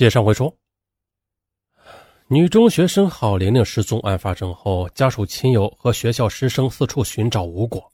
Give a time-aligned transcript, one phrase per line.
[0.00, 0.56] 接上回说，
[2.26, 7.92] 女中学生郝玲玲失踪案发生后，家属、亲友和学校师生四处寻找无果，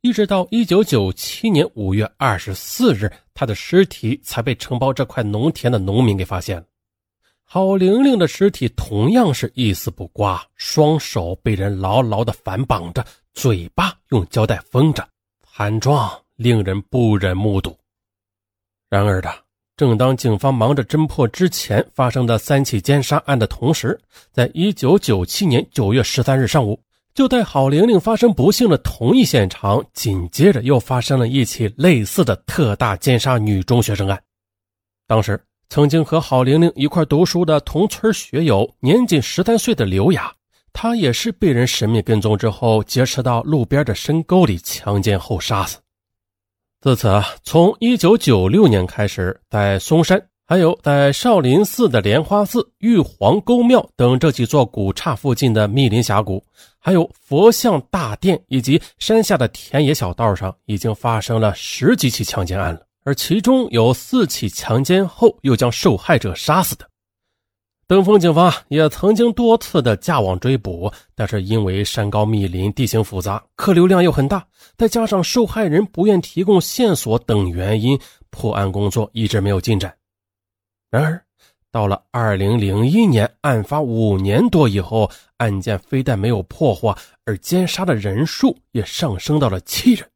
[0.00, 6.64] 一直到一九九七年五月二十四日，她的尸体才被承包这块农田的农民给发现。
[7.42, 13.04] 郝玲玲的尸体同样是一丝不挂，双手被人牢牢的反绑着，
[13.34, 15.04] 嘴巴用胶带封着，
[15.42, 17.76] 惨状令人不忍目睹。
[18.88, 19.49] 然而的。
[19.80, 23.98] 正当警方忙着侦破之前发生的三起奸杀案的同时，
[24.30, 26.78] 在一九九七年九月十三日上午，
[27.14, 34.22] 就在郝玲玲发生不幸的同一现场，紧接着又发生了一起类似的特大奸杀女中学生案。
[35.06, 40.30] 当时，曾经和郝玲玲一块读书的同村学友，年仅十三岁的刘雅，
[40.74, 45.78] 她也是被人神秘跟踪之后，劫持到路边的深沟里强奸后杀死。
[46.82, 56.42] 自此啊，从一九九六年开始，在嵩山，还有在少林寺的莲花寺、玉皇沟庙等这几座古刹附近的密林峡谷，
[56.78, 66.89] 还有佛像大殿以及山下的田野小道上，已经发生了十几起强奸案了，而其中有四起强奸后又将受害者杀死的。
[67.90, 77.98] 登封警方也曾经多次的架网追捕，但是因为山高密林、地形复杂、客流量又很大，再加上受害人不愿提供线索等原因，
[78.30, 79.92] 破案工作一直没有进展。
[80.88, 81.20] 然而，
[81.72, 90.08] 到了二零零一年，案发五年多以后，案件非但没有破获，而奸杀的人数也上升到了七人。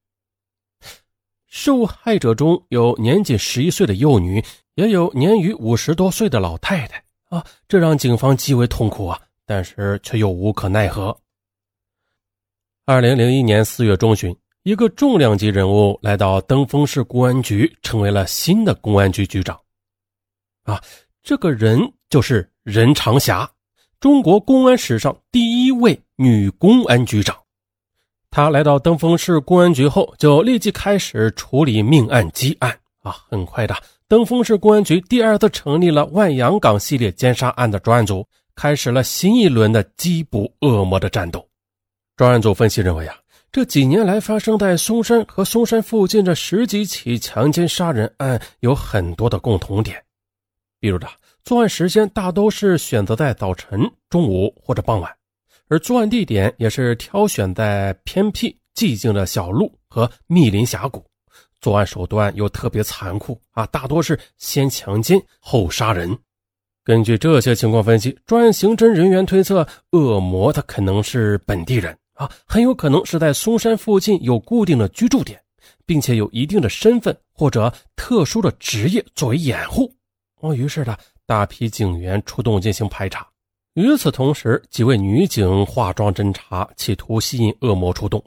[1.48, 4.44] 受害者中有年仅十一岁的幼女，
[4.76, 7.02] 也有年逾五十多岁的老太太。
[7.28, 9.20] 啊，这让警方极为痛苦啊！
[9.46, 11.16] 但是却又无可奈何。
[12.86, 19.58] 二零零一年四月中旬，一个重量级人物来到登封市公安局，成为了新的公安局局长。
[20.62, 20.80] 啊，
[21.22, 23.50] 这个人就是任长霞，
[24.00, 27.36] 中国公安史上第一位女公安局长。
[28.30, 32.78] 她来到登封市公安局后，就立即开始处理命案积案。
[33.00, 33.74] 啊，很快的。
[34.06, 41.48] 登封市公安局第二次成立了万阳港系列奸杀案的专案组，开始了新一轮的缉捕恶魔的战斗。
[42.14, 43.16] 专案组分析认为啊，
[43.50, 50.04] 这几年来发生在嵩山和嵩山附近的十几起强奸杀人案有很多的共同点，
[50.78, 51.08] 比如的
[51.42, 55.10] 作案时间大都是选择在早晨、中午或者傍晚，
[55.68, 61.02] 而作案地点也是挑选在偏僻寂静的小路和密林峡谷。
[61.64, 66.14] 作案手段又特别残酷啊，大多是先强奸后杀人。
[66.84, 75.40] 根据这些情况分析，专案刑侦人员推测，恶魔他可能是本地人啊，很有可能是在嵩山附近有固定的居住点，
[75.86, 79.90] 并且有一定的身份或者特殊的职业作为掩护。
[80.42, 80.94] 哦，于是呢，
[81.24, 83.26] 大批警员出动进行排查。
[83.72, 88.22] 与此同时，几位女警化妆侦查，企图吸引恶魔出动。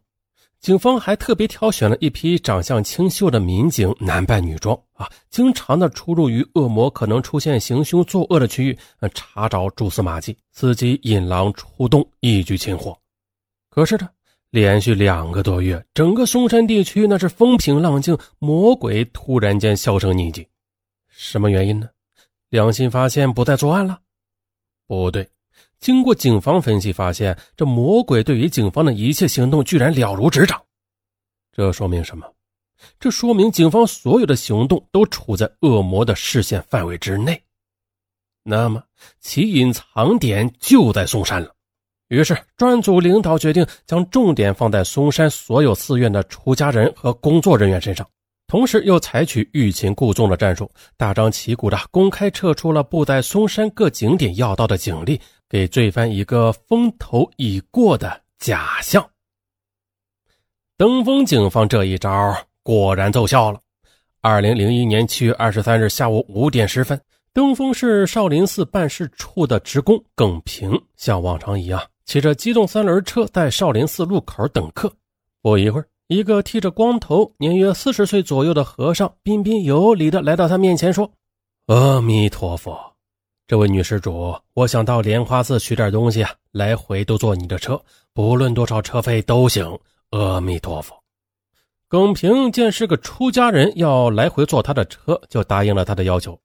[0.60, 8.78] 警方还特别挑选了一批长相清秀的民警，男扮女装啊，经常的出入于恶魔可能出现行凶作恶的区域，
[9.14, 12.98] 查找蛛丝马迹，伺机引狼出洞，一举擒获。
[13.70, 14.10] 可是呢，
[14.50, 20.48] 连续两个多月，整个嵩山地区那是风平浪静，魔鬼突然间销声匿迹，
[21.08, 21.88] 什么原因呢？
[22.50, 24.00] 良心发现不再作案了？
[24.88, 25.30] 不对。
[25.80, 30.62] 经过警方分析，发现这魔鬼对于警方的一切行动居然了如指掌。
[31.52, 32.26] 这说明什么？
[33.00, 37.42] 这说明警方所有的行动都处在恶魔的视线范围之内。
[38.44, 38.84] 那么，
[39.20, 41.54] 其隐藏点就在嵩山了。
[42.10, 48.08] 于是，专案组领导决定将重点放在嵩山所有寺院的出家人和工作人员身上。
[48.48, 55.20] 同时，又采取欲擒故纵的战术，大张旗鼓的公开撤出了布在嵩山各景点要道的警力，
[55.50, 59.10] 给罪犯一个风头已过的假象。
[60.78, 63.60] 登封警方这一招果然奏效了。
[64.22, 67.00] 二零零一年七月二十三日下午五点十分，
[67.34, 74.92] 登封市少林寺办事处的职工耿平像往常一样，骑着机动三轮车在少林寺路口等客。
[75.42, 75.88] 不一会儿。
[76.08, 81.12] 一个剃着光头、年约四十岁左右的和尚，彬彬有礼的来到他面前说
[81.68, 82.96] ：“阿弥陀佛，
[83.48, 87.82] 这位女施主，我想到莲花寺取点东西啊，来回都坐你的车，
[88.14, 89.66] 不论多少车费都行。
[90.10, 90.94] 阿弥陀佛。”
[91.88, 96.38] 耿平见是个出家人要来回坐他的车，就答应了他的要求。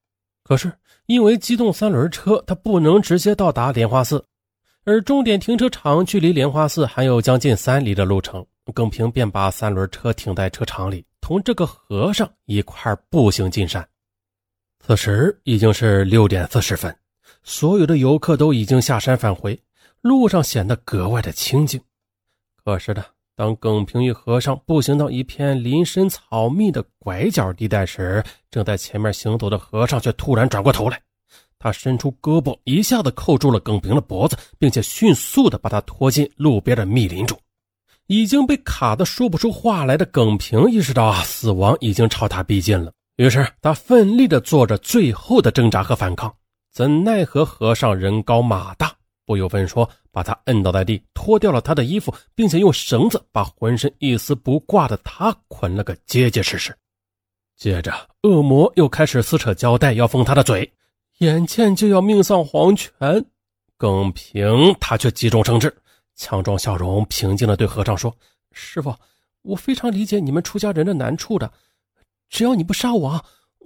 [0.45, 0.71] 可是
[1.07, 4.23] 因为机动三轮车，他不能直接到达莲花寺，
[4.85, 8.45] 而终点停车场距离莲花寺还有将近三里的路程。
[8.73, 13.85] 耿平便把三轮车停在车场里，同这个和尚一块步行进山。
[14.85, 16.93] 此时已经是六点四十分，
[17.41, 19.57] 所有的游客都已经下山返回，
[20.01, 21.79] 路上显得格外的清静。
[22.65, 23.01] 可是呢，
[23.33, 28.21] 当耿平与和尚步行到一片林深草密的拐角地带时，
[28.51, 31.01] 正在前面行走的和尚却突然转过头来，
[31.57, 37.39] 他伸出胳膊，一下子扣住了耿平的脖子，并且迅速的把他拖进路边的密林中。
[38.07, 42.91] 已经被卡得说不出话来的耿平意识到啊死亡已经朝他逼近了。
[43.17, 46.33] 于是他奋力地做着最后的挣扎和反抗，
[46.71, 48.91] 怎奈何和尚人高马大，
[49.25, 56.75] 不由分说把他摁倒在地，脱掉了他的衣服，并且用绳子把浑身一丝不挂的他捆了个结结实实。
[57.55, 57.93] 接着，
[58.23, 60.73] 恶魔又开始撕扯胶带，要封他的嘴。
[61.19, 63.23] 眼见就要命丧黄泉，
[63.77, 65.71] 耿平他却急中生智，
[66.15, 68.13] 强装笑容，平静地对和尚说
[68.51, 68.93] ：“师傅，
[69.43, 71.49] 我非常理解你们出家人的难处的。”
[72.33, 73.23] 只要你不杀我，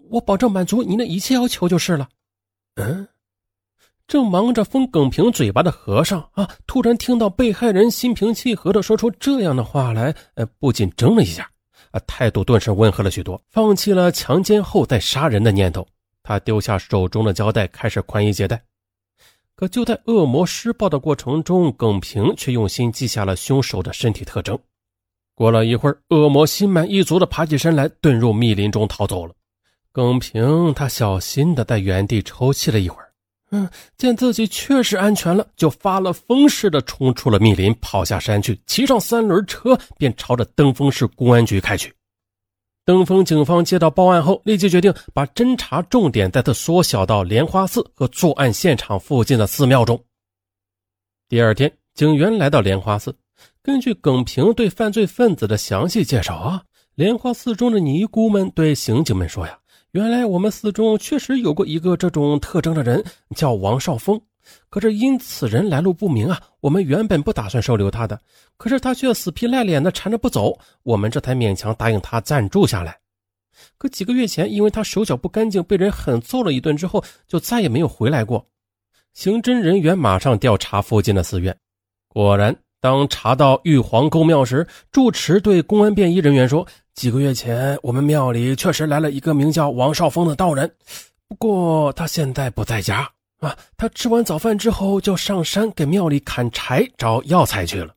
[0.10, 2.10] 我保证满足您的一切要求就是了。
[2.76, 3.08] 嗯，
[4.10, 11.50] 正忙着封耿平嘴巴的和尚啊，突然听到被害人心平气和的说出这样的话来，呃，不禁怔了一下，
[11.92, 15.88] 啊，态度顿时温和了许多，放弃了强奸后再杀人的念头。
[16.22, 18.62] 他丢下手中的胶带，开始宽衣解带。
[19.56, 24.60] 可就在恶魔施暴的过程中，耿平却用心记下了凶手的身体特征。
[25.38, 29.36] 过了一会儿，恶魔心满意足地爬起身来，遁入密林中逃走了。
[29.92, 33.12] 耿平他小心地在原地抽泣了一会儿，
[33.52, 33.70] 嗯，
[34.00, 41.94] 见自己确实安全了，就发了疯似的冲出了密林，跑下山去，骑上三轮车便朝着登封市公安局开去。
[42.84, 50.04] 登封警方接到报案后，立即决定把侦查重点再次缩小到莲花寺和作案现场附近的寺庙中。
[51.30, 53.16] 第二天，警员来到莲花寺。
[53.62, 56.64] 根据耿平对犯罪分子的详细介绍啊，
[56.96, 59.60] 莲花寺中的尼姑们对刑警们说呀
[59.92, 63.04] ：“原来我们寺中确实有过一个这种特征的人，
[63.36, 64.20] 叫王少峰。
[64.70, 68.18] 可是因此人来路不明啊，我们原本不打算收留他的。
[68.56, 72.98] 可是他却死皮赖脸的缠着不走，我们这才勉强答应他暂住下来。
[73.78, 78.48] 可几个月前，因为他手脚不干净，被人狠揍了一顿之后，就再也没有回来过。”
[79.14, 81.58] 刑侦人员马上调查附近的寺院，
[82.08, 82.56] 果然。
[82.80, 90.72] 当查到玉皇沟庙时，住持对公安便衣人员说：“几个月前，我们庙里确实来了一个名叫王少峰的道人，
[91.28, 93.10] 不过他现在不在家
[93.40, 93.58] 啊。
[93.76, 97.94] 他吃完早饭之后就上山给庙里砍柴找药材去了。”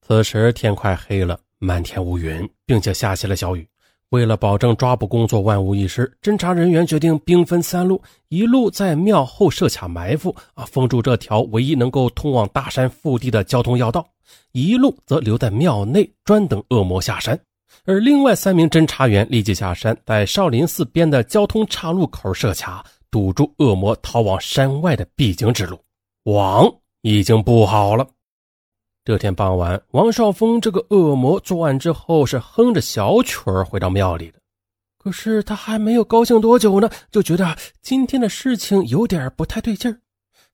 [0.00, 3.68] 此时天快黑了，满天乌云，并且下起了小雨。
[4.10, 14.00] 为了保证抓捕工作万无一失，侦查人员决定兵分三路：一路在庙后设卡埋伏，啊，封住这条唯一能够通往大山腹地的交通要道；
[14.52, 17.38] 一路则留在庙内，专等恶魔下山。
[17.84, 25.76] 而另外三名侦查员立即下山，在少林寺边的交通岔路口设卡，堵住恶魔逃往山外的必经之路。
[26.24, 26.72] 网
[27.02, 28.06] 已经布好了。
[29.06, 34.40] 这天傍晚，王少峰这个恶魔作案之后是哼着小曲儿回到庙里的。
[34.98, 40.00] 可是他还没有高兴多久呢，就觉得今天的事情有点不太对劲儿。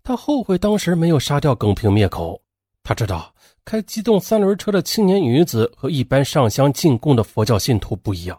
[0.03, 2.39] 他后悔当时没有杀掉耿平灭口。
[2.83, 3.33] 他知道
[3.65, 8.39] 开机动三轮车的青年女子和一般上香进贡的佛教信徒不一样，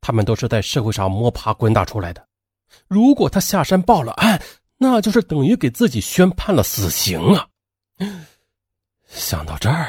[0.00, 2.26] 他们都是在社会上摸爬滚打出来的。
[2.88, 4.40] 如果他下山报了案，
[4.78, 7.46] 那就是等于给自己宣判了死刑啊！
[9.12, 9.88] 想到这儿，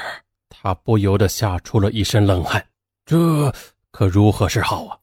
[0.50, 2.63] 他不由得吓出了一身冷汗。
[3.06, 3.51] 这
[3.89, 4.98] 可如何是好啊？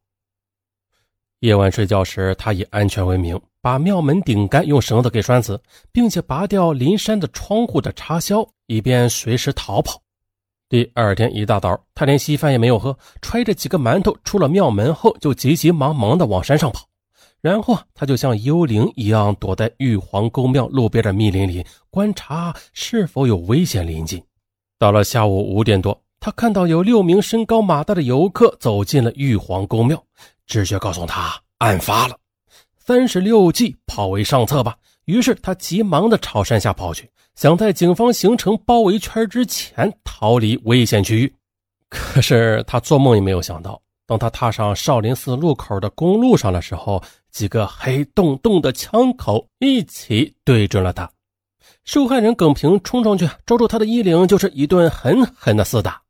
[1.41, 5.61] 夜晚睡觉时，他以安全为名，把庙门顶杆用绳子给拴死，
[5.91, 10.00] 并且拔掉临山的窗户的插销，以便随时逃跑。
[10.69, 16.87] 第二天一大早，他连稀饭也没有喝，揣着几个馒头出了庙门后，就急急忙忙地往山上跑。
[17.43, 24.23] 然后他就像幽灵一样躲在玉皇沟庙路边的密林里，观察是否有危险临近。
[24.79, 30.03] 到了下午五点多，他看到有六名身高马大的游客走进了玉皇沟庙，
[30.47, 32.17] 直觉告诉他案发了。
[32.77, 34.77] 三十六计，跑为上策吧。
[35.07, 41.35] 于是他急忙的朝山下跑去，想在警方形成包围圈之前逃离危险区域。
[41.89, 43.81] 可是他做梦也没有想到。
[44.07, 51.11] 当他踏上少林寺路口的公路上的时候，几个黑洞洞的枪口一起对准了他。
[51.85, 56.03] 受害人耿平冲上去抓住他的衣领，就是一顿狠狠的厮打。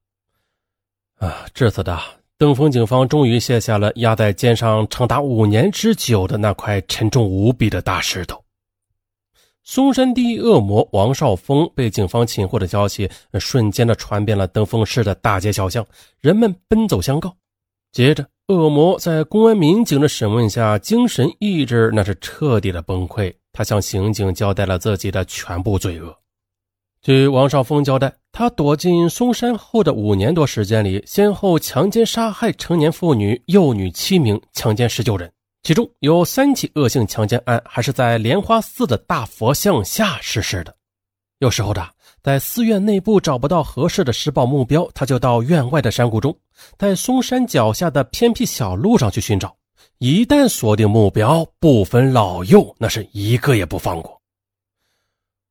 [1.16, 1.46] 啊！
[1.52, 1.98] 这次的
[2.38, 8.42] 登封警方终于卸下了压在肩上长达五年之久的那块沉重无比的大石头。
[9.62, 13.08] 嵩山第一恶魔王少峰被警方擒获的消息，
[13.38, 15.86] 瞬间的传遍了登封市的大街小巷，
[16.20, 17.36] 人们奔走相告。
[17.92, 23.32] 接着，恶魔在公安民警的审问下，精神意志那是彻底的崩溃。
[23.52, 26.12] 他向刑警交代了自己的全部罪恶。
[27.00, 40.74] 据王少峰交代，他躲进嵩山后的五年多时间里，先后强奸、杀害成年妇女、幼女七名，强奸十九人，其中有三起恶性强奸案还是在莲花寺的大佛像下实施的。
[41.38, 41.88] 有时候的。
[42.22, 46.36] 在寺院内部找不到合适的施暴目标，他就到院外的山谷中，
[46.76, 49.56] 在嵩山脚下的偏僻小路上去寻找。
[49.98, 54.20] 一旦锁定目标，不分老幼，那是一个也不放过。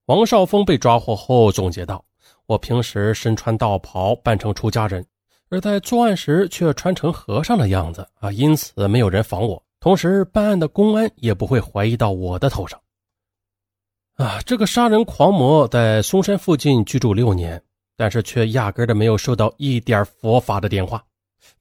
[0.06, 2.04] 王少峰被抓获后总结道
[2.46, 5.06] ：“我平时身穿道袍，扮成出家人，
[5.50, 9.62] 而在作案时却穿成和尚的样子啊，因此没有人防我。
[9.80, 12.80] 同时，办案的公安也不会怀疑到我的头上。”
[14.20, 17.62] 啊，这个杀人狂魔在嵩山附近居住六年，
[17.96, 21.02] 但是却压根的没有收到一点佛法的电话。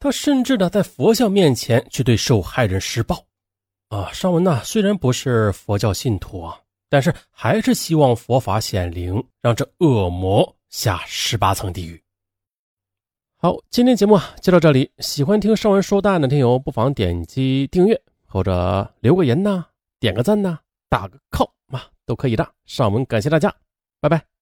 [0.01, 3.25] 他甚至呢，在佛像面前去对受害人施暴。
[3.91, 6.59] 啊，尚文呐，虽然不是佛教信徒啊，
[6.91, 12.03] 但是还是希望佛法显灵，让这恶魔下十八层地狱。
[13.37, 14.91] 好，今天节目啊就到这里。
[14.99, 19.65] 喜欢听尚文说大案的听友，不妨点击订阅或者留个言呐，
[20.01, 21.49] 点个赞呐，打个 call。
[22.09, 23.55] 都可以的，上门感谢大家，
[24.01, 24.38] 拜拜。